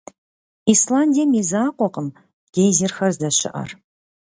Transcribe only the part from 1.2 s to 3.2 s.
и закъуэкъым гейзерхэр